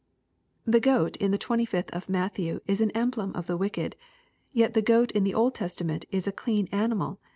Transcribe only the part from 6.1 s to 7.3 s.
a clean animal, an!